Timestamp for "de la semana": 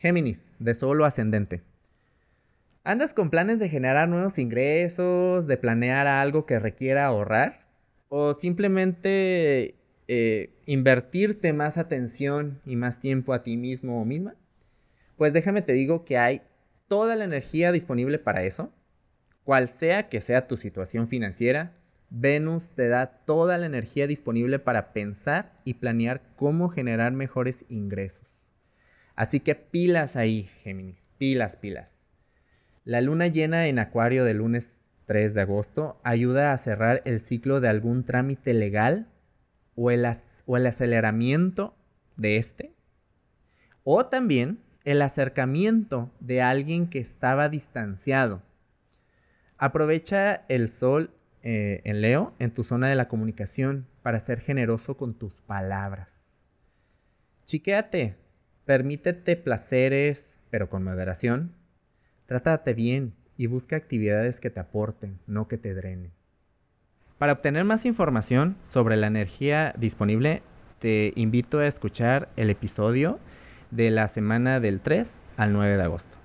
73.72-74.60